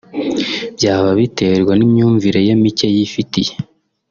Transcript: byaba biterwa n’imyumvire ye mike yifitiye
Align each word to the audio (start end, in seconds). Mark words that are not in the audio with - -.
byaba 0.75 1.09
biterwa 1.19 1.73
n’imyumvire 1.75 2.39
ye 2.47 2.53
mike 2.61 2.87
yifitiye 2.95 3.53